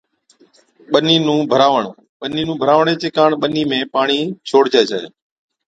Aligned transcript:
ٻنِي 0.91 1.15
نُون 1.27 1.39
ڀراوَڻ، 1.51 1.83
ٻنِي 2.19 2.43
ڀراوَڻي 2.61 2.93
چي 3.01 3.07
ڪاڻ 3.17 3.29
ٻنِي 3.41 3.63
۾ 3.71 3.79
پاڻِي 3.93 4.19
ڇوڙجَي 4.47 4.83
ڇَي۔ 4.89 5.01